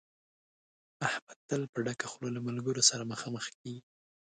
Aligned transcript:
احمد 1.07 1.37
تل 1.47 1.61
په 1.73 1.79
ډکه 1.85 2.07
خوله 2.11 2.29
له 2.35 2.41
ملګرو 2.47 2.87
سره 2.89 3.09
مخامخ 3.11 3.45
کېږي. 3.59 3.81